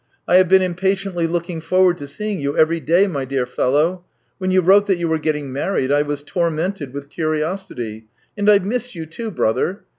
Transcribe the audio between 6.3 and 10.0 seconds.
mented with curiosity, and I've missed you, too, brother.